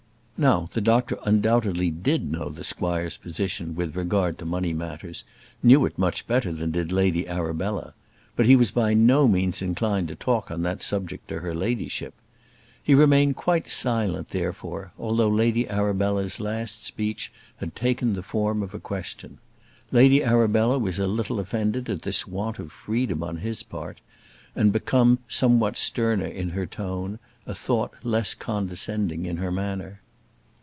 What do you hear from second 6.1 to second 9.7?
better than did Lady Arabella; but he was by no means